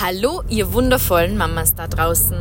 Hallo, 0.00 0.44
ihr 0.48 0.72
wundervollen 0.72 1.36
Mamas 1.36 1.74
da 1.74 1.88
draußen. 1.88 2.38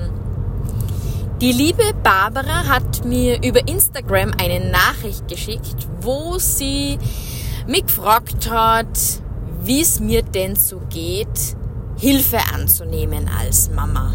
Die 1.42 1.52
liebe 1.52 1.92
Barbara 2.04 2.68
hat 2.68 3.04
mir 3.04 3.44
über 3.44 3.68
Instagram 3.68 4.32
eine 4.40 4.70
Nachricht 4.70 5.28
geschickt, 5.28 5.88
wo 6.00 6.38
sie 6.38 7.00
mich 7.66 7.88
gefragt 7.88 8.48
hat, 8.52 9.00
wie 9.64 9.82
es 9.82 10.00
mir 10.00 10.22
denn 10.22 10.56
so 10.56 10.80
geht, 10.92 11.56
Hilfe 11.98 12.38
anzunehmen 12.54 13.28
als 13.28 13.72
Mama. 13.72 14.14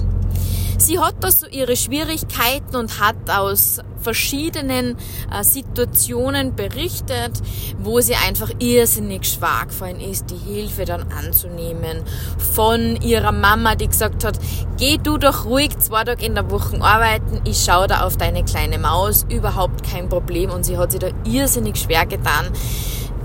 Sie 0.82 0.98
hat 0.98 1.14
da 1.20 1.30
so 1.30 1.46
ihre 1.46 1.76
Schwierigkeiten 1.76 2.74
und 2.74 2.98
hat 2.98 3.14
aus 3.30 3.78
verschiedenen 4.00 4.96
äh, 5.30 5.44
Situationen 5.44 6.56
berichtet, 6.56 7.40
wo 7.78 8.00
sie 8.00 8.16
einfach 8.16 8.50
irrsinnig 8.58 9.24
schwach 9.24 9.68
gefallen 9.68 10.00
ist, 10.00 10.24
die 10.30 10.52
Hilfe 10.52 10.84
dann 10.84 11.06
anzunehmen. 11.12 12.02
Von 12.36 12.96
ihrer 13.00 13.30
Mama, 13.30 13.76
die 13.76 13.86
gesagt 13.86 14.24
hat, 14.24 14.40
geh 14.76 14.98
du 14.98 15.18
doch 15.18 15.44
ruhig 15.44 15.78
zwei 15.78 16.02
Tage 16.02 16.26
in 16.26 16.34
der 16.34 16.50
Woche 16.50 16.82
arbeiten, 16.82 17.42
ich 17.44 17.62
schaue 17.62 17.86
da 17.86 18.04
auf 18.04 18.16
deine 18.16 18.44
kleine 18.44 18.78
Maus, 18.78 19.24
überhaupt 19.28 19.88
kein 19.88 20.08
Problem. 20.08 20.50
Und 20.50 20.64
sie 20.64 20.78
hat 20.78 20.90
sich 20.90 21.00
da 21.00 21.10
irrsinnig 21.24 21.76
schwer 21.76 22.06
getan, 22.06 22.50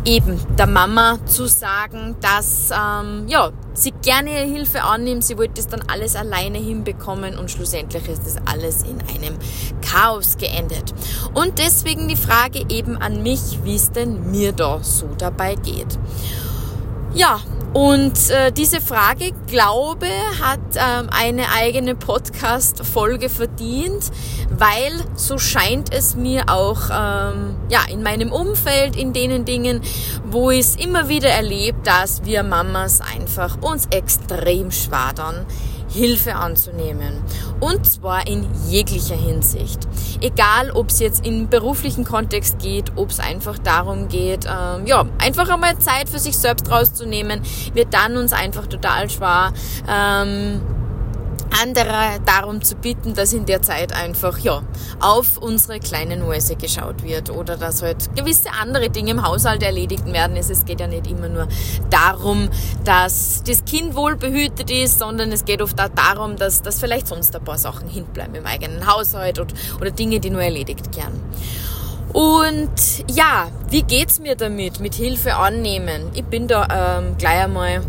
eben 0.05 0.39
der 0.57 0.67
Mama 0.67 1.19
zu 1.25 1.47
sagen, 1.47 2.15
dass 2.21 2.71
ähm, 2.71 3.25
ja, 3.27 3.51
sie 3.73 3.91
gerne 3.91 4.31
ihre 4.31 4.51
Hilfe 4.51 4.83
annimmt, 4.83 5.23
sie 5.23 5.37
wollte 5.37 5.59
es 5.59 5.67
dann 5.67 5.83
alles 5.87 6.15
alleine 6.15 6.57
hinbekommen 6.57 7.37
und 7.37 7.51
schlussendlich 7.51 8.07
ist 8.07 8.25
das 8.25 8.37
alles 8.45 8.83
in 8.83 8.99
einem 9.13 9.37
Chaos 9.81 10.37
geendet. 10.37 10.93
Und 11.33 11.59
deswegen 11.59 12.07
die 12.07 12.15
Frage 12.15 12.65
eben 12.69 12.97
an 12.97 13.23
mich, 13.23 13.59
wie 13.63 13.75
es 13.75 13.91
denn 13.91 14.31
mir 14.31 14.51
da 14.51 14.79
so 14.81 15.09
dabei 15.17 15.55
geht. 15.55 15.97
Ja, 17.13 17.39
und 17.73 18.29
äh, 18.29 18.51
diese 18.51 18.81
Frage, 18.81 19.31
glaube, 19.47 20.07
hat 20.41 20.59
ähm, 20.75 21.09
eine 21.11 21.51
eigene 21.51 21.95
Podcast-Folge 21.95 23.29
verdient, 23.29 24.11
weil 24.49 24.93
so 25.15 25.37
scheint 25.37 25.93
es 25.93 26.15
mir 26.15 26.45
auch 26.47 26.89
ähm, 26.89 27.55
ja 27.69 27.81
in 27.91 28.01
meinem 28.03 28.31
Umfeld, 28.31 28.95
in 28.95 29.13
denen 29.13 29.45
Dingen, 29.45 29.81
wo 30.25 30.49
ich 30.49 30.61
es 30.61 30.75
immer 30.75 31.09
wieder 31.09 31.29
erlebe, 31.29 31.77
dass 31.83 32.23
wir 32.25 32.43
Mamas 32.43 33.01
einfach 33.01 33.61
uns 33.61 33.87
extrem 33.91 34.71
schwadern 34.71 35.45
Hilfe 35.97 36.35
anzunehmen. 36.35 37.21
Und 37.59 37.89
zwar 37.89 38.27
in 38.27 38.45
jeglicher 38.69 39.15
Hinsicht. 39.15 39.79
Egal, 40.21 40.71
ob 40.71 40.89
es 40.89 40.99
jetzt 40.99 41.25
im 41.25 41.49
beruflichen 41.49 42.03
Kontext 42.03 42.59
geht, 42.59 42.91
ob 42.95 43.09
es 43.09 43.19
einfach 43.19 43.57
darum 43.57 44.07
geht, 44.07 44.45
ähm, 44.45 44.85
ja, 44.85 45.05
einfach 45.19 45.49
einmal 45.49 45.77
Zeit 45.79 46.07
für 46.07 46.19
sich 46.19 46.37
selbst 46.37 46.69
rauszunehmen, 46.71 47.41
wird 47.73 47.93
dann 47.93 48.15
uns 48.15 48.31
einfach 48.31 48.67
total 48.67 49.09
schwer. 49.09 49.53
Ähm, 49.89 50.61
andere 51.61 52.19
darum 52.25 52.61
zu 52.61 52.75
bitten, 52.75 53.13
dass 53.13 53.33
in 53.33 53.45
der 53.45 53.61
Zeit 53.61 53.93
einfach 53.93 54.37
ja 54.39 54.61
auf 54.99 55.37
unsere 55.37 55.79
kleinen 55.79 56.21
Mäuse 56.21 56.55
geschaut 56.55 57.03
wird 57.03 57.29
oder 57.29 57.57
dass 57.57 57.81
halt 57.81 58.15
gewisse 58.15 58.49
andere 58.51 58.89
Dinge 58.89 59.11
im 59.11 59.25
Haushalt 59.25 59.63
erledigt 59.63 60.05
werden. 60.05 60.37
Es 60.37 60.65
geht 60.65 60.79
ja 60.79 60.87
nicht 60.87 61.07
immer 61.07 61.29
nur 61.29 61.47
darum, 61.89 62.49
dass 62.83 63.43
das 63.45 63.65
Kind 63.65 63.95
wohl 63.95 64.15
behütet 64.15 64.69
ist, 64.71 64.99
sondern 64.99 65.31
es 65.31 65.45
geht 65.45 65.61
oft 65.61 65.79
auch 65.79 65.89
darum, 65.89 66.35
dass, 66.35 66.61
dass 66.61 66.79
vielleicht 66.79 67.07
sonst 67.07 67.35
ein 67.35 67.43
paar 67.43 67.57
Sachen 67.57 67.89
hinbleiben 67.89 68.35
im 68.35 68.45
eigenen 68.45 68.87
Haushalt 68.87 69.39
oder, 69.39 69.53
oder 69.79 69.91
Dinge, 69.91 70.19
die 70.19 70.29
nur 70.29 70.41
erledigt 70.41 70.95
werden. 70.95 71.21
Und 72.13 72.71
ja, 73.11 73.49
wie 73.69 73.83
geht's 73.83 74.19
mir 74.19 74.35
damit? 74.35 74.79
Mit 74.79 74.95
Hilfe 74.95 75.35
annehmen. 75.35 76.09
Ich 76.13 76.23
bin 76.23 76.47
da 76.47 76.99
ähm, 76.99 77.17
gleich 77.17 77.43
einmal 77.43 77.81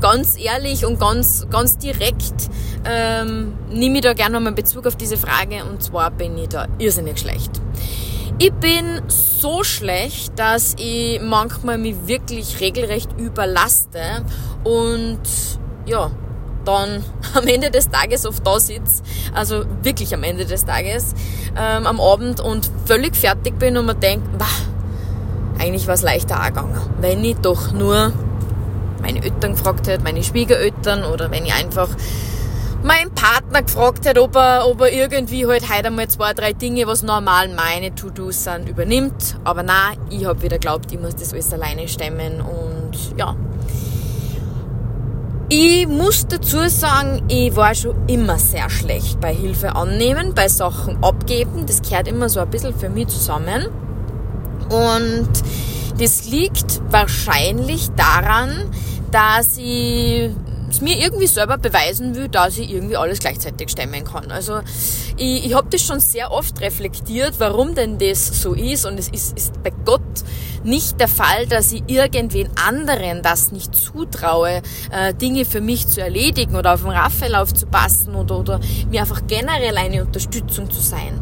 ganz 0.00 0.36
ehrlich 0.38 0.84
und 0.84 0.98
ganz, 0.98 1.46
ganz 1.50 1.78
direkt 1.78 2.48
ähm, 2.84 3.54
nehme 3.70 3.96
ich 3.96 4.02
da 4.02 4.12
gerne 4.12 4.34
nochmal 4.34 4.52
Bezug 4.52 4.86
auf 4.86 4.96
diese 4.96 5.16
Frage 5.16 5.64
und 5.64 5.82
zwar 5.82 6.10
bin 6.10 6.36
ich 6.38 6.48
da 6.48 6.66
irrsinnig 6.78 7.18
schlecht. 7.18 7.50
Ich 8.38 8.52
bin 8.52 9.00
so 9.08 9.64
schlecht, 9.64 10.38
dass 10.38 10.74
ich 10.78 11.20
manchmal 11.22 11.78
mich 11.78 11.96
wirklich 12.06 12.60
regelrecht 12.60 13.10
überlaste 13.18 14.24
und 14.62 15.20
ja, 15.86 16.10
dann 16.66 17.02
am 17.34 17.46
Ende 17.46 17.70
des 17.70 17.88
Tages 17.88 18.26
oft 18.26 18.46
da 18.46 18.60
sitze, 18.60 19.02
also 19.32 19.64
wirklich 19.82 20.12
am 20.12 20.22
Ende 20.22 20.44
des 20.44 20.64
Tages, 20.64 21.14
ähm, 21.56 21.86
am 21.86 22.00
Abend 22.00 22.40
und 22.40 22.70
völlig 22.84 23.16
fertig 23.16 23.58
bin 23.58 23.76
und 23.78 23.86
mir 23.86 23.94
denke, 23.94 24.28
eigentlich 25.58 25.86
war 25.86 25.94
es 25.94 26.02
leichter 26.02 26.40
auch 26.40 26.46
gegangen, 26.46 26.78
wenn 27.00 27.24
ich 27.24 27.36
doch 27.36 27.72
nur 27.72 28.12
meine 29.06 29.22
Eltern 29.22 29.52
gefragt 29.52 29.86
hätte, 29.86 30.02
meine 30.02 30.22
Schwiegereltern 30.22 31.04
oder 31.04 31.30
wenn 31.30 31.46
ich 31.46 31.54
einfach 31.54 31.88
meinen 32.82 33.12
Partner 33.14 33.62
gefragt 33.62 34.04
hätte, 34.04 34.22
ob 34.22 34.36
er, 34.36 34.66
ob 34.66 34.80
er 34.80 34.92
irgendwie 34.92 35.46
halt 35.46 35.68
heute 35.70 35.88
einmal 35.88 36.08
zwei, 36.08 36.34
drei 36.34 36.52
Dinge, 36.52 36.86
was 36.86 37.02
normal 37.02 37.48
meine 37.48 37.94
To-Dos 37.94 38.44
sind, 38.44 38.68
übernimmt. 38.68 39.36
Aber 39.44 39.62
nein, 39.62 39.98
ich 40.10 40.24
habe 40.24 40.42
wieder 40.42 40.58
geglaubt, 40.58 40.92
ich 40.92 41.00
muss 41.00 41.14
das 41.14 41.32
alles 41.32 41.52
alleine 41.52 41.88
stemmen 41.88 42.40
und 42.40 42.92
ja. 43.16 43.36
Ich 45.48 45.86
muss 45.86 46.26
dazu 46.26 46.68
sagen, 46.68 47.22
ich 47.28 47.54
war 47.54 47.74
schon 47.76 47.94
immer 48.08 48.38
sehr 48.38 48.68
schlecht 48.68 49.20
bei 49.20 49.32
Hilfe 49.32 49.76
annehmen, 49.76 50.34
bei 50.34 50.48
Sachen 50.48 51.02
abgeben. 51.04 51.66
Das 51.66 51.82
gehört 51.82 52.08
immer 52.08 52.28
so 52.28 52.40
ein 52.40 52.50
bisschen 52.50 52.76
für 52.76 52.88
mich 52.88 53.06
zusammen. 53.06 53.66
Und 54.68 55.28
das 55.98 56.26
liegt 56.26 56.80
wahrscheinlich 56.90 57.88
daran, 57.96 58.50
dass 59.10 59.58
ich 59.58 60.30
es 60.68 60.80
mir 60.80 60.98
irgendwie 60.98 61.26
selber 61.26 61.58
beweisen 61.58 62.14
will, 62.14 62.28
dass 62.28 62.58
ich 62.58 62.70
irgendwie 62.70 62.96
alles 62.96 63.20
gleichzeitig 63.20 63.70
stemmen 63.70 64.04
kann. 64.04 64.30
Also 64.30 64.60
ich, 65.16 65.46
ich 65.46 65.54
habe 65.54 65.68
das 65.70 65.82
schon 65.82 66.00
sehr 66.00 66.32
oft 66.32 66.60
reflektiert, 66.60 67.34
warum 67.38 67.74
denn 67.74 67.98
das 67.98 68.42
so 68.42 68.54
ist. 68.54 68.84
Und 68.84 68.98
es 68.98 69.08
ist, 69.08 69.36
ist 69.36 69.62
bei 69.62 69.72
Gott 69.84 70.02
nicht 70.64 70.98
der 71.00 71.08
Fall, 71.08 71.46
dass 71.46 71.72
ich 71.72 71.84
irgendwen 71.86 72.48
anderen 72.56 73.22
das 73.22 73.52
nicht 73.52 73.74
zutraue, 73.74 74.62
äh, 74.90 75.14
Dinge 75.14 75.44
für 75.44 75.60
mich 75.60 75.86
zu 75.86 76.00
erledigen 76.00 76.56
oder 76.56 76.74
auf 76.74 76.82
den 76.82 76.90
Raphael 76.90 77.36
aufzupassen 77.36 78.14
oder, 78.14 78.38
oder 78.40 78.60
mir 78.90 79.02
einfach 79.02 79.22
generell 79.26 79.76
eine 79.76 80.04
Unterstützung 80.04 80.70
zu 80.70 80.80
sein. 80.80 81.20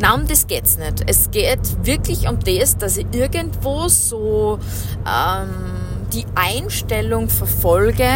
Na, 0.00 0.14
um 0.14 0.26
das 0.26 0.46
geht's 0.46 0.76
nicht. 0.76 1.04
Es 1.06 1.30
geht 1.30 1.84
wirklich 1.84 2.28
um 2.28 2.38
das, 2.40 2.76
dass 2.76 2.96
ich 2.96 3.06
irgendwo 3.12 3.88
so 3.88 4.58
ähm, 5.06 5.83
die 6.14 6.24
Einstellung 6.36 7.28
verfolge, 7.28 8.08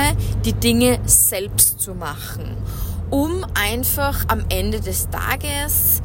die 0.45 0.53
Dinge 0.53 1.01
selbst 1.05 1.81
zu 1.81 1.95
machen, 1.95 2.57
um 3.11 3.45
einfach 3.55 4.25
am 4.29 4.45
Ende 4.49 4.81
des 4.81 5.09
Tages, 5.11 6.01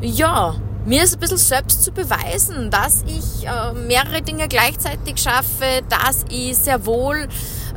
ja, 0.00 0.56
mir 0.84 1.02
es 1.02 1.14
ein 1.14 1.20
bisschen 1.20 1.38
selbst 1.38 1.84
zu 1.84 1.92
beweisen, 1.92 2.70
dass 2.70 3.04
ich 3.06 3.46
äh, 3.46 3.72
mehrere 3.74 4.22
Dinge 4.22 4.48
gleichzeitig 4.48 5.18
schaffe, 5.18 5.82
dass 5.88 6.24
ich 6.30 6.56
sehr 6.56 6.84
wohl 6.86 7.28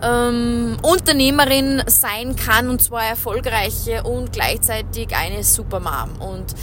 ähm, 0.02 0.78
Unternehmerin 0.82 1.84
sein 1.88 2.36
kann 2.36 2.70
und 2.70 2.82
zwar 2.82 3.03
erfolgreiche 3.03 4.03
und 4.03 4.32
gleichzeitig 4.32 5.16
eine 5.16 5.44
Supermom. 5.44 6.20
Und 6.20 6.56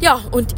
ja, 0.00 0.20
und 0.32 0.54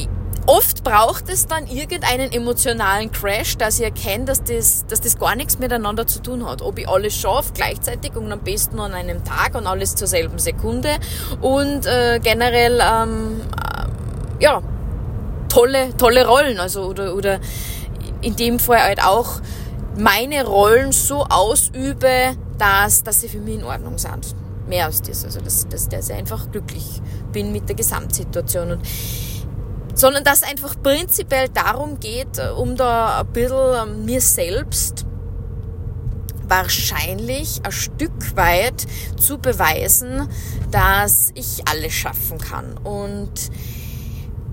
oft 0.49 0.83
braucht 0.83 1.29
es 1.29 1.47
dann 1.47 1.67
irgendeinen 1.67 2.33
emotionalen 2.33 3.13
Crash, 3.13 3.59
dass 3.59 3.79
ich 3.79 3.85
erkenne, 3.85 4.25
dass 4.25 4.43
das, 4.43 4.87
dass 4.87 5.01
das 5.03 5.19
gar 5.19 5.37
nichts 5.37 5.59
miteinander 5.59 6.07
zu 6.07 6.21
tun 6.21 6.49
hat. 6.49 6.63
Ob 6.63 6.79
ich 6.79 6.89
alles 6.89 7.15
schaffe 7.15 7.53
gleichzeitig 7.53 8.17
und 8.17 8.33
am 8.33 8.41
besten 8.41 8.81
an 8.81 8.95
einem 8.95 9.23
Tag 9.25 9.55
und 9.55 9.67
alles 9.67 9.95
zur 9.95 10.09
selben 10.09 10.39
Sekunde 10.39 10.97
und 11.43 11.85
äh, 11.85 12.19
generell 12.23 12.81
ähm, 12.83 13.43
äh, 13.53 14.43
ja 14.43 14.63
tolle 15.51 15.95
tolle 15.99 16.27
Rollen, 16.27 16.59
also 16.59 16.85
oder 16.85 17.15
oder 17.15 17.41
in 18.23 18.35
dem 18.35 18.59
Fall 18.59 18.83
halt 18.83 19.05
auch 19.05 19.41
meine 19.99 20.47
Rollen 20.47 20.93
so 20.93 21.27
ausübe, 21.29 22.37
dass 22.57 23.03
dass 23.03 23.21
sie 23.21 23.29
für 23.29 23.41
mich 23.41 23.57
in 23.57 23.65
Ordnung 23.65 23.99
sind. 23.99 24.35
Mehr 24.67 24.87
als 24.87 25.03
das, 25.03 25.25
also 25.25 25.41
dass, 25.41 25.67
dass, 25.69 25.89
dass 25.89 26.11
ich 26.11 26.15
einfach 26.15 26.51
glücklich 26.51 27.01
bin 27.33 27.53
mit 27.53 27.69
der 27.69 27.77
Gesamtsituation 27.77 28.73
und 28.73 28.83
sondern 29.99 30.23
dass 30.23 30.43
es 30.43 30.49
einfach 30.49 30.81
prinzipiell 30.81 31.49
darum 31.49 31.99
geht, 31.99 32.39
äh, 32.39 32.51
um 32.51 32.77
da 32.77 33.21
ein 33.21 33.27
bisschen 33.33 33.89
ähm, 33.89 34.05
mir 34.05 34.21
selbst 34.21 35.05
wahrscheinlich 36.47 37.61
ein 37.65 37.73
Stück 37.73 38.37
weit 38.37 38.87
zu 39.19 39.39
beweisen, 39.39 40.29
dass 40.71 41.31
ich 41.35 41.69
alles 41.69 41.93
schaffen 41.93 42.39
kann. 42.39 42.79
Und 42.79 43.33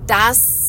dass 0.06 0.65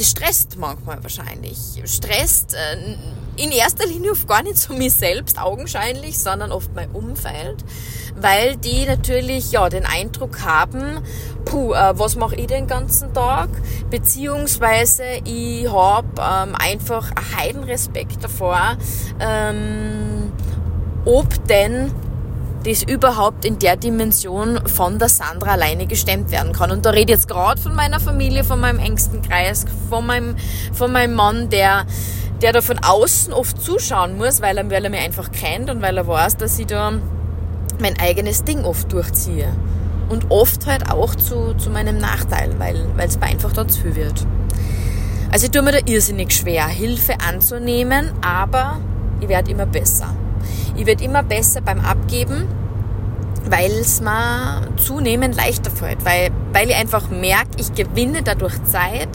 das 0.00 0.08
stresst 0.08 0.56
manchmal 0.56 1.02
wahrscheinlich. 1.02 1.58
Stresst 1.84 2.54
äh, 2.54 2.96
in 3.36 3.52
erster 3.52 3.86
Linie 3.86 4.12
oft 4.12 4.26
gar 4.26 4.42
nicht 4.42 4.56
so 4.56 4.72
mich 4.72 4.94
selbst 4.94 5.38
augenscheinlich, 5.38 6.18
sondern 6.18 6.52
oft 6.52 6.74
mein 6.74 6.90
Umfeld, 6.92 7.62
weil 8.16 8.56
die 8.56 8.86
natürlich 8.86 9.52
ja 9.52 9.68
den 9.68 9.84
Eindruck 9.84 10.40
haben, 10.42 11.02
puh, 11.44 11.74
äh, 11.74 11.98
was 11.98 12.16
mache 12.16 12.36
ich 12.36 12.46
den 12.46 12.66
ganzen 12.66 13.12
Tag? 13.12 13.50
Beziehungsweise 13.90 15.04
ich 15.24 15.70
habe 15.70 16.08
ähm, 16.18 16.54
einfach 16.54 17.10
einen 17.10 17.36
Heidenrespekt 17.36 18.24
davor, 18.24 18.78
ähm, 19.20 20.32
ob 21.04 21.46
denn 21.46 21.92
das 22.64 22.82
überhaupt 22.82 23.44
in 23.44 23.58
der 23.58 23.76
Dimension 23.76 24.60
von 24.66 24.98
der 24.98 25.08
Sandra 25.08 25.52
alleine 25.52 25.86
gestemmt 25.86 26.30
werden 26.30 26.52
kann. 26.52 26.70
Und 26.70 26.84
da 26.84 26.90
rede 26.90 27.12
ich 27.12 27.18
jetzt 27.18 27.28
gerade 27.28 27.60
von 27.60 27.74
meiner 27.74 28.00
Familie, 28.00 28.44
von 28.44 28.60
meinem 28.60 28.78
engsten 28.78 29.22
Kreis, 29.22 29.64
von 29.88 30.06
meinem, 30.06 30.36
von 30.72 30.92
meinem 30.92 31.14
Mann, 31.14 31.48
der, 31.48 31.86
der 32.42 32.52
da 32.52 32.60
von 32.60 32.78
außen 32.78 33.32
oft 33.32 33.60
zuschauen 33.62 34.18
muss, 34.18 34.42
weil 34.42 34.58
er, 34.58 34.70
weil 34.70 34.84
er 34.84 34.90
mich 34.90 35.00
einfach 35.00 35.32
kennt 35.32 35.70
und 35.70 35.80
weil 35.80 35.96
er 35.96 36.06
weiß, 36.06 36.36
dass 36.36 36.58
ich 36.58 36.66
da 36.66 36.92
mein 37.80 37.98
eigenes 37.98 38.44
Ding 38.44 38.64
oft 38.64 38.92
durchziehe. 38.92 39.48
Und 40.10 40.30
oft 40.30 40.66
halt 40.66 40.90
auch 40.90 41.14
zu, 41.14 41.54
zu 41.54 41.70
meinem 41.70 41.98
Nachteil, 41.98 42.58
weil 42.58 42.84
es 42.98 43.18
mir 43.18 43.26
einfach 43.26 43.52
dann 43.52 43.68
zu 43.68 43.82
viel 43.82 43.94
wird. 43.94 44.26
Also 45.32 45.46
ich 45.46 45.52
tue 45.52 45.62
mir 45.62 45.72
da 45.72 45.78
irrsinnig 45.86 46.32
schwer, 46.32 46.66
Hilfe 46.66 47.14
anzunehmen, 47.20 48.10
aber 48.20 48.80
ich 49.20 49.28
werde 49.28 49.52
immer 49.52 49.66
besser. 49.66 50.12
Ich 50.80 50.86
werde 50.86 51.04
immer 51.04 51.22
besser 51.22 51.60
beim 51.60 51.80
Abgeben, 51.80 52.48
weil 53.50 53.70
es 53.70 54.00
mir 54.00 54.66
zunehmend 54.78 55.36
leichter 55.36 55.70
fällt, 55.70 56.06
weil, 56.06 56.30
weil 56.54 56.70
ich 56.70 56.74
einfach 56.74 57.10
merke, 57.10 57.50
ich 57.58 57.74
gewinne 57.74 58.22
dadurch 58.22 58.54
Zeit. 58.64 59.10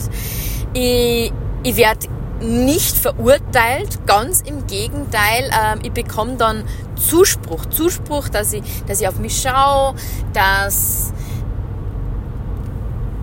Ich, 0.74 1.32
ich 1.64 1.76
werde 1.76 2.06
nicht 2.40 2.96
verurteilt, 2.96 4.06
ganz 4.06 4.42
im 4.42 4.68
Gegenteil, 4.68 5.50
äh, 5.50 5.84
ich 5.84 5.90
bekomme 5.90 6.36
dann 6.36 6.62
Zuspruch, 6.94 7.66
Zuspruch, 7.66 8.28
dass 8.28 8.52
ich, 8.52 8.62
dass 8.86 9.00
ich 9.00 9.08
auf 9.08 9.18
mich 9.18 9.42
schaue, 9.42 9.96
dass, 10.34 11.12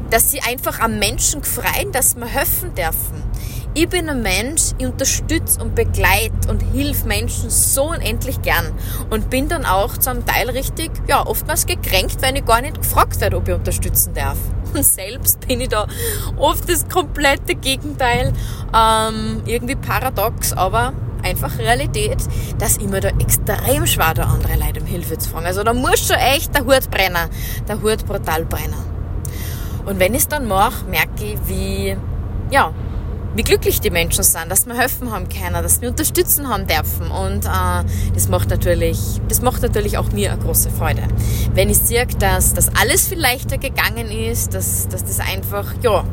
dass 0.09 0.31
sie 0.31 0.41
einfach 0.41 0.81
am 0.81 0.99
Menschen 0.99 1.45
freuen, 1.45 1.93
dass 1.93 2.17
wir 2.17 2.25
helfen 2.25 2.75
dürfen. 2.75 3.22
Ich 3.75 3.89
bin 3.89 4.07
ein 4.07 4.21
Mensch, 4.21 4.73
ich 4.77 4.85
unterstütze 4.85 5.59
und 5.59 5.73
begleite 5.73 6.47
und 6.47 6.59
hilf 6.59 7.05
Menschen 7.05 7.49
so 7.49 7.89
unendlich 7.89 8.39
gern 8.43 8.71
und 9.09 9.31
bin 9.31 9.49
dann 9.49 9.65
auch 9.65 9.97
zum 9.97 10.23
Teil 10.27 10.51
richtig, 10.51 10.91
ja, 11.07 11.25
oftmals 11.25 11.65
gekränkt, 11.65 12.21
weil 12.21 12.37
ich 12.37 12.45
gar 12.45 12.61
nicht 12.61 12.79
gefragt 12.79 13.19
werde, 13.19 13.35
ob 13.37 13.47
ich 13.47 13.55
unterstützen 13.55 14.13
darf. 14.13 14.37
Und 14.75 14.85
selbst 14.85 15.39
bin 15.47 15.61
ich 15.61 15.69
da 15.69 15.87
oft 16.37 16.69
das 16.69 16.87
komplette 16.87 17.55
Gegenteil, 17.55 18.33
ähm, 18.75 19.41
irgendwie 19.45 19.75
paradox, 19.75 20.53
aber 20.53 20.93
einfach 21.23 21.57
Realität, 21.57 22.17
dass 22.59 22.77
ich 22.77 22.87
mir 22.87 22.99
da 22.99 23.09
extrem 23.19 23.87
schwer 23.87 24.13
da 24.13 24.23
andere 24.23 24.55
Leute 24.55 24.81
um 24.81 24.85
Hilfe 24.85 25.17
zu 25.17 25.29
fragen. 25.29 25.47
Also 25.47 25.63
da 25.63 25.73
muss 25.73 26.07
schon 26.07 26.17
echt 26.17 26.53
der 26.53 26.65
Hut 26.65 26.91
brennen, 26.91 27.29
der 27.67 27.81
Hut 27.81 28.05
brutal 28.05 28.45
brennen. 28.45 28.83
Und 29.85 29.99
wenn 29.99 30.13
ich 30.13 30.21
es 30.21 30.27
dann 30.27 30.47
mache, 30.47 30.85
merke 30.85 31.23
ich, 31.23 31.37
wie, 31.47 31.97
ja, 32.51 32.71
wie 33.35 33.43
glücklich 33.43 33.81
die 33.81 33.89
Menschen 33.89 34.23
sind, 34.23 34.49
dass 34.49 34.65
wir 34.65 34.77
helfen 34.77 35.11
haben 35.11 35.27
können, 35.29 35.61
dass 35.63 35.81
wir 35.81 35.89
unterstützen 35.89 36.49
haben 36.49 36.67
dürfen. 36.67 37.09
Und 37.09 37.45
äh, 37.45 38.13
das 38.13 38.27
macht 38.29 38.49
natürlich, 38.49 38.99
das 39.27 39.41
macht 39.41 39.61
natürlich 39.61 39.97
auch 39.97 40.11
mir 40.11 40.31
eine 40.31 40.41
große 40.41 40.69
Freude. 40.69 41.03
Wenn 41.53 41.69
ich 41.69 41.79
sehe, 41.79 42.05
dass 42.19 42.53
das 42.53 42.69
alles 42.75 43.07
viel 43.07 43.19
leichter 43.19 43.57
gegangen 43.57 44.11
ist, 44.11 44.53
dass, 44.53 44.87
dass 44.87 45.03
das 45.03 45.19
einfach, 45.19 45.73
ja, 45.81 46.03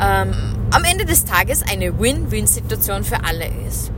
ähm, 0.00 0.32
am 0.70 0.84
Ende 0.84 1.04
des 1.04 1.24
Tages 1.24 1.62
eine 1.62 1.98
Win-Win-Situation 1.98 3.04
für 3.04 3.24
alle 3.24 3.46
ist. 3.68 3.90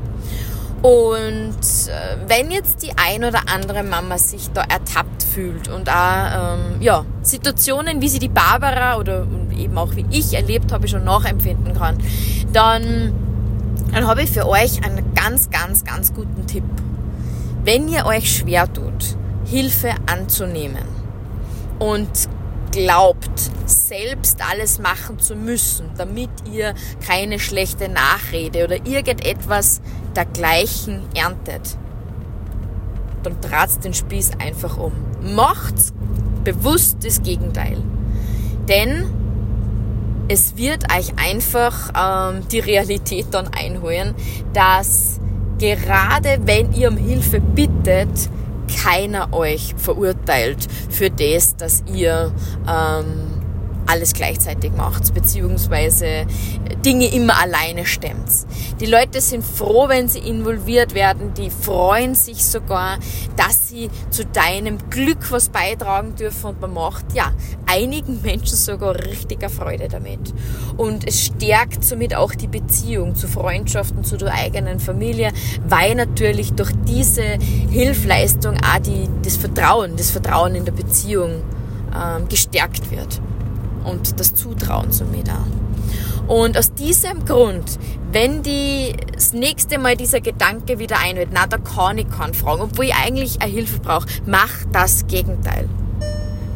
Und 0.83 1.57
äh, 1.89 2.29
wenn 2.29 2.51
jetzt 2.51 2.83
die 2.83 2.93
ein 2.99 3.25
oder 3.25 3.45
andere 3.47 3.83
Mama 3.83 4.19
sich 4.19 4.51
da 4.53 4.63
ertappt 4.63 5.14
fühlt 5.35 5.69
und 5.69 5.89
auch 5.89 6.55
ähm, 6.55 6.81
ja, 6.81 7.05
Situationen, 7.23 8.01
wie 8.01 8.09
sie 8.09 8.19
die 8.19 8.29
Barbara 8.29 8.97
oder 8.97 9.27
eben 9.57 9.77
auch 9.77 9.95
wie 9.97 10.07
ich 10.11 10.35
erlebt 10.35 10.73
habe, 10.73 10.87
schon 10.89 11.05
nachempfinden 11.05 11.75
kann, 11.75 11.99
dann, 12.53 13.13
dann 13.93 14.07
habe 14.07 14.23
ich 14.23 14.31
für 14.31 14.47
euch 14.49 14.85
einen 14.85 15.15
ganz, 15.15 15.51
ganz, 15.51 15.85
ganz 15.85 16.15
guten 16.15 16.47
Tipp. 16.47 16.65
Wenn 17.65 17.89
ihr 17.89 18.07
euch 18.07 18.37
schwer 18.37 18.73
tut, 18.73 19.17
Hilfe 19.47 19.91
anzunehmen 20.07 20.85
und 21.79 22.09
glaubt, 22.71 23.51
selbst 23.67 24.39
alles 24.51 24.79
machen 24.79 25.19
zu 25.19 25.35
müssen, 25.35 25.91
damit 25.97 26.31
ihr 26.53 26.75
keine 27.07 27.39
schlechte 27.39 27.89
Nachrede 27.89 28.65
oder 28.65 28.87
irgendetwas 28.87 29.81
dergleichen 30.15 31.03
erntet, 31.15 31.77
dann 33.25 33.41
dreht 33.41 33.85
den 33.85 33.95
Spieß 33.95 34.33
einfach 34.39 34.79
um. 34.79 34.93
Macht 35.35 35.75
bewusst 36.45 36.99
das 37.03 37.23
Gegenteil. 37.23 37.79
Denn 38.69 39.05
es 40.29 40.57
wird 40.57 40.85
euch 40.93 41.13
einfach 41.17 41.93
ähm, 41.97 42.43
die 42.51 42.61
Realität 42.61 43.27
dann 43.33 43.49
einholen, 43.49 44.15
dass 44.53 45.21
gerade 45.59 46.39
wenn 46.45 46.73
ihr 46.73 46.89
um 46.89 46.97
Hilfe 46.97 47.41
bittet, 47.41 48.31
keiner 48.83 49.33
euch 49.33 49.75
verurteilt 49.77 50.67
für 50.89 51.11
das, 51.11 51.57
dass 51.57 51.85
ihr 51.93 52.33
ähm, 52.67 53.34
alles 53.87 54.13
gleichzeitig 54.13 54.73
macht, 54.73 55.13
beziehungsweise 55.15 56.27
Dinge 56.85 57.07
immer 57.07 57.41
alleine 57.41 57.87
stemmt. 57.87 58.31
Die 58.81 58.87
Leute 58.87 59.21
sind 59.21 59.45
froh, 59.45 59.89
wenn 59.89 60.09
sie 60.09 60.21
involviert 60.21 60.95
werden, 60.95 61.35
die 61.35 61.51
freuen 61.51 62.15
sich 62.15 62.45
sogar, 62.45 62.99
dass 63.37 63.69
sie 63.69 63.91
zu 64.11 64.25
deinem 64.25 64.79
Glück 64.91 65.31
was 65.31 65.49
beitragen 65.49 66.15
dürfen 66.15 66.51
und 66.51 66.61
man 66.61 66.75
macht, 66.75 67.05
ja, 67.15 67.33
einigen 67.67 68.21
Menschen 68.23 68.57
sogar 68.57 68.95
richtiger 68.97 69.49
Freude 69.49 69.89
damit. 69.89 70.33
Und 70.77 71.07
es 71.07 71.27
stärkt 71.27 71.85
somit 71.85 72.15
auch 72.15 72.35
die 72.35 72.49
Beziehung 72.49 73.15
zu 73.15 73.29
Freundschaften, 73.29 74.05
zu 74.05 74.17
der 74.17 74.33
eigenen 74.35 74.81
Familie, 74.81 75.33
weil 75.67 75.95
natürlich 75.95 76.53
durch 76.53 76.73
diese 76.87 77.39
Hilfleistung 77.71 78.57
auch 78.57 78.79
die, 78.81 79.09
das 79.23 79.37
Vertrauen, 79.37 79.97
das 79.97 80.11
Vertrauen 80.11 80.55
in 80.55 80.65
der 80.65 80.73
Beziehung 80.73 81.43
ähm, 81.95 82.29
gestärkt 82.29 82.91
wird 82.91 83.21
und 83.85 84.19
das 84.19 84.35
Zutrauen 84.35 84.91
zu 84.91 85.05
mir 85.05 85.25
da. 85.25 85.45
Und 86.27 86.57
aus 86.57 86.73
diesem 86.73 87.25
Grund, 87.25 87.79
wenn 88.11 88.43
die 88.43 88.95
das 89.13 89.33
nächste 89.33 89.79
Mal 89.79 89.97
dieser 89.97 90.21
Gedanke 90.21 90.79
wieder 90.79 90.99
einhört, 90.99 91.29
na, 91.33 91.47
da 91.47 91.59
kann 91.59 91.99
ich 91.99 92.09
keinen 92.09 92.35
fragen, 92.35 92.63
obwohl 92.63 92.87
ich 92.87 92.95
eigentlich 92.95 93.43
eine 93.43 93.53
Hilfe 93.53 93.81
brauche, 93.81 94.07
mach 94.27 94.51
das 94.73 95.07
Gegenteil. 95.07 95.69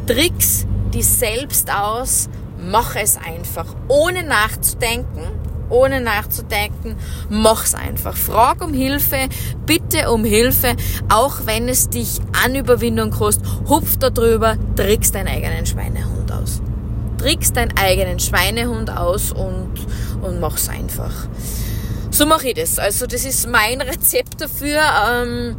Tricks 0.07 0.65
die 0.93 1.03
selbst 1.03 1.71
aus, 1.71 2.29
mach 2.59 2.95
es 2.95 3.17
einfach, 3.17 3.67
ohne 3.87 4.23
nachzudenken, 4.23 5.23
ohne 5.69 6.01
nachzudenken, 6.01 6.95
mach's 7.29 7.75
einfach. 7.75 8.15
Frag 8.17 8.63
um 8.63 8.73
Hilfe, 8.73 9.29
bitte 9.65 10.11
um 10.11 10.23
Hilfe, 10.23 10.75
auch 11.09 11.45
wenn 11.45 11.69
es 11.69 11.89
dich 11.89 12.19
an 12.43 12.55
Überwindung 12.55 13.11
kostet, 13.11 13.45
hupf 13.67 13.97
da 13.97 14.09
drüber, 14.09 14.57
trickst 14.75 15.13
deinen 15.13 15.27
eigenen 15.27 15.65
Schweinehund 15.65 16.31
aus 16.31 16.61
trickst 17.19 17.55
deinen 17.55 17.77
eigenen 17.77 18.19
Schweinehund 18.19 18.89
aus 18.89 19.31
und, 19.31 19.73
und 20.21 20.39
mach's 20.39 20.69
einfach. 20.69 21.27
So 22.11 22.25
mache 22.25 22.49
ich 22.49 22.55
das. 22.55 22.79
Also 22.79 23.05
das 23.05 23.25
ist 23.25 23.47
mein 23.47 23.81
Rezept 23.81 24.41
dafür, 24.41 24.81
ähm, 25.11 25.55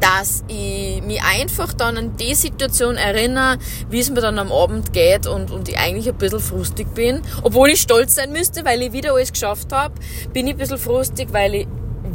dass 0.00 0.44
ich 0.48 1.02
mich 1.02 1.22
einfach 1.22 1.72
dann 1.72 1.96
an 1.96 2.16
die 2.16 2.34
Situation 2.34 2.96
erinnere, 2.96 3.58
wie 3.88 4.00
es 4.00 4.10
mir 4.10 4.20
dann 4.20 4.38
am 4.38 4.52
Abend 4.52 4.92
geht 4.92 5.26
und, 5.26 5.50
und 5.50 5.68
ich 5.68 5.78
eigentlich 5.78 6.08
ein 6.08 6.18
bisschen 6.18 6.40
frustig 6.40 6.92
bin. 6.94 7.22
Obwohl 7.42 7.70
ich 7.70 7.80
stolz 7.80 8.16
sein 8.16 8.32
müsste, 8.32 8.64
weil 8.64 8.82
ich 8.82 8.92
wieder 8.92 9.12
alles 9.12 9.32
geschafft 9.32 9.72
habe, 9.72 9.94
bin 10.32 10.46
ich 10.46 10.54
ein 10.54 10.58
bisschen 10.58 10.78
frustig, 10.78 11.28
weil 11.32 11.54
ich 11.54 11.68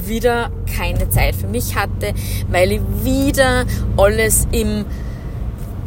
wieder 0.06 0.52
keine 0.78 1.10
Zeit 1.10 1.36
für 1.36 1.48
mich 1.48 1.76
hatte, 1.76 2.14
weil 2.50 2.74
ich 2.74 2.82
wieder 3.04 3.66
alles 3.98 4.48
im 4.52 4.86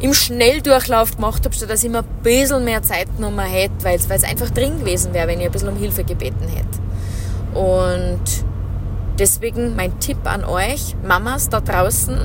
im 0.02 0.12
Schnelldurchlauf 0.12 1.16
gemacht 1.16 1.44
habe, 1.44 1.54
statt 1.54 1.70
dass 1.70 1.82
ich 1.84 1.90
mir 1.90 2.00
ein 2.00 2.22
bisschen 2.22 2.64
mehr 2.64 2.82
Zeit 2.82 3.06
genommen 3.16 3.46
hätte, 3.46 3.84
weil 3.84 3.96
es 3.96 4.24
einfach 4.24 4.50
drin 4.50 4.80
gewesen 4.80 5.14
wäre, 5.14 5.28
wenn 5.28 5.40
ich 5.40 5.46
ein 5.46 5.52
bisschen 5.52 5.68
um 5.68 5.76
Hilfe 5.76 6.04
gebeten 6.04 6.48
hätte. 6.48 7.58
Und 7.58 8.20
deswegen 9.18 9.76
mein 9.76 10.00
Tipp 10.00 10.18
an 10.24 10.44
euch, 10.44 10.96
Mamas 11.06 11.48
da 11.48 11.60
draußen, 11.60 12.16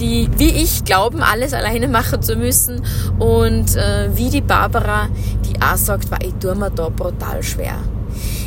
die 0.00 0.28
wie 0.36 0.50
ich 0.50 0.84
glauben, 0.84 1.22
alles 1.22 1.54
alleine 1.54 1.86
machen 1.86 2.22
zu 2.22 2.34
müssen 2.34 2.82
und 3.20 3.76
äh, 3.76 4.10
wie 4.14 4.28
die 4.28 4.40
Barbara, 4.40 5.08
die 5.46 5.62
auch 5.62 5.76
sagt, 5.76 6.08
ich 6.24 6.34
tue 6.34 6.56
mir 6.56 6.70
da 6.70 6.88
brutal 6.88 7.42
schwer. 7.42 7.76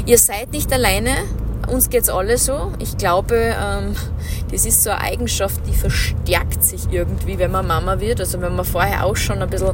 Ihr 0.05 0.17
seid 0.17 0.51
nicht 0.51 0.71
alleine, 0.73 1.11
uns 1.67 1.89
geht's 1.89 2.09
alle 2.09 2.37
so. 2.37 2.71
Ich 2.79 2.97
glaube, 2.97 3.35
ähm, 3.35 3.95
das 4.51 4.65
ist 4.65 4.83
so 4.83 4.89
eine 4.89 5.01
Eigenschaft, 5.01 5.61
die 5.67 5.73
verstärkt 5.73 6.63
sich 6.63 6.91
irgendwie, 6.91 7.37
wenn 7.37 7.51
man 7.51 7.67
Mama 7.67 7.99
wird. 7.99 8.19
Also 8.19 8.41
wenn 8.41 8.55
wir 8.55 8.63
vorher 8.63 9.05
auch 9.05 9.15
schon 9.15 9.41
ein 9.41 9.49
bisschen 9.49 9.73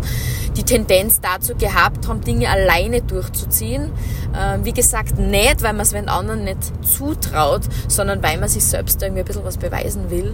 die 0.55 0.63
Tendenz 0.63 1.19
dazu 1.21 1.55
gehabt 1.55 2.07
haben, 2.07 2.21
Dinge 2.21 2.49
alleine 2.49 3.01
durchzuziehen. 3.01 3.91
Ähm, 4.37 4.65
wie 4.65 4.73
gesagt, 4.73 5.17
nicht, 5.17 5.61
weil 5.63 5.73
man 5.73 5.81
es 5.81 5.91
den 5.91 6.09
anderen 6.09 6.43
nicht 6.43 6.59
zutraut, 6.85 7.61
sondern 7.87 8.21
weil 8.23 8.37
man 8.39 8.49
sich 8.49 8.65
selbst 8.65 9.01
irgendwie 9.01 9.21
ein 9.21 9.25
bisschen 9.25 9.45
was 9.45 9.57
beweisen 9.57 10.09
will. 10.09 10.33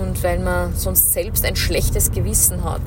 Und 0.00 0.22
weil 0.22 0.38
man 0.38 0.74
sonst 0.74 1.12
selbst 1.12 1.44
ein 1.44 1.56
schlechtes 1.56 2.12
Gewissen 2.12 2.64
hat, 2.64 2.80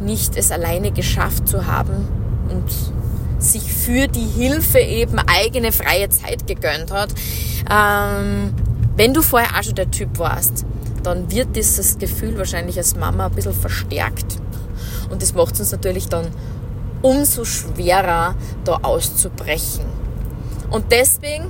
nicht 0.00 0.36
es 0.36 0.50
alleine 0.50 0.90
geschafft 0.90 1.48
zu 1.48 1.66
haben 1.66 2.08
und 2.50 2.64
sich 3.38 3.72
für 3.72 4.08
die 4.08 4.26
Hilfe 4.26 4.80
eben 4.80 5.18
eigene 5.18 5.72
freie 5.72 6.08
Zeit 6.08 6.46
gegönnt 6.46 6.90
hat. 6.92 7.10
Ähm, 7.70 8.54
Wenn 8.96 9.14
du 9.14 9.22
vorher 9.22 9.58
auch 9.58 9.62
schon 9.62 9.76
der 9.76 9.90
Typ 9.90 10.18
warst, 10.18 10.66
dann 11.02 11.30
wird 11.30 11.54
dieses 11.54 11.98
Gefühl 11.98 12.36
wahrscheinlich 12.36 12.76
als 12.76 12.96
Mama 12.96 13.26
ein 13.26 13.32
bisschen 13.32 13.52
verstärkt. 13.52 14.38
Und 15.10 15.22
das 15.22 15.34
macht 15.34 15.54
es 15.54 15.60
uns 15.60 15.72
natürlich 15.72 16.08
dann 16.08 16.26
umso 17.02 17.44
schwerer, 17.44 18.34
da 18.64 18.78
auszubrechen. 18.82 19.84
Und 20.70 20.90
deswegen 20.90 21.46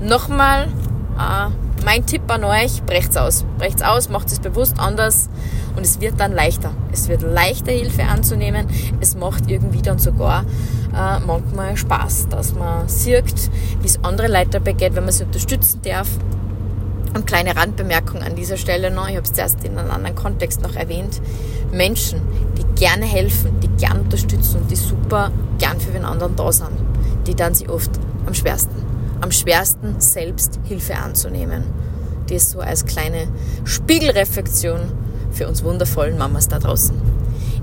nochmal 0.00 0.68
äh, 1.18 1.65
mein 1.84 2.06
Tipp 2.06 2.22
an 2.28 2.44
euch, 2.44 2.82
brecht's 2.82 3.16
aus. 3.16 3.44
Brecht's 3.58 3.82
aus, 3.82 4.08
macht 4.08 4.28
es 4.28 4.40
bewusst 4.40 4.78
anders 4.78 5.28
und 5.76 5.84
es 5.84 6.00
wird 6.00 6.18
dann 6.18 6.32
leichter. 6.32 6.72
Es 6.92 7.08
wird 7.08 7.22
leichter, 7.22 7.72
Hilfe 7.72 8.04
anzunehmen. 8.04 8.66
Es 9.00 9.16
macht 9.16 9.50
irgendwie 9.50 9.82
dann 9.82 9.98
sogar 9.98 10.44
äh, 10.94 11.20
manchmal 11.20 11.76
Spaß, 11.76 12.28
dass 12.28 12.54
man 12.54 12.88
sieht, 12.88 13.50
wie 13.80 13.86
es 13.86 14.02
andere 14.02 14.28
Leute 14.28 14.60
begeht, 14.60 14.94
wenn 14.94 15.04
man 15.04 15.12
sie 15.12 15.24
unterstützen 15.24 15.80
darf. 15.82 16.08
Und 17.14 17.26
kleine 17.26 17.56
Randbemerkung 17.56 18.22
an 18.22 18.34
dieser 18.34 18.56
Stelle 18.56 18.90
noch, 18.90 19.08
ich 19.08 19.16
habe 19.16 19.24
es 19.24 19.32
zuerst 19.32 19.64
in 19.64 19.78
einem 19.78 19.90
anderen 19.90 20.14
Kontext 20.16 20.62
noch 20.62 20.74
erwähnt. 20.74 21.20
Menschen, 21.72 22.20
die 22.58 22.64
gerne 22.78 23.06
helfen, 23.06 23.58
die 23.60 23.68
gerne 23.68 24.00
unterstützen 24.00 24.62
und 24.62 24.70
die 24.70 24.76
super 24.76 25.30
gern 25.58 25.80
für 25.80 25.92
den 25.92 26.04
anderen 26.04 26.36
da 26.36 26.52
sind, 26.52 26.76
die 27.26 27.34
dann 27.34 27.54
sie 27.54 27.68
oft 27.68 27.90
am 28.26 28.34
schwersten. 28.34 28.75
Am 29.20 29.32
schwersten 29.32 30.00
selbst 30.00 30.60
Hilfe 30.64 30.96
anzunehmen. 30.96 31.64
Das 32.28 32.50
so 32.50 32.60
als 32.60 32.86
kleine 32.86 33.28
Spiegelreflexion 33.64 34.80
für 35.30 35.48
uns 35.48 35.62
wundervollen 35.62 36.18
Mamas 36.18 36.48
da 36.48 36.58
draußen. 36.58 37.00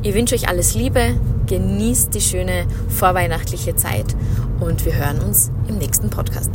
Ich 0.04 0.14
wünsche 0.14 0.36
euch 0.36 0.48
alles 0.48 0.76
Liebe, 0.76 1.16
genießt 1.48 2.14
die 2.14 2.22
schöne 2.22 2.66
vorweihnachtliche 2.90 3.76
Zeit 3.76 4.16
und 4.60 4.86
wir 4.86 4.96
hören 4.96 5.22
uns 5.22 5.52
im 5.68 5.78
nächsten 5.78 6.10
Podcast. 6.10 6.52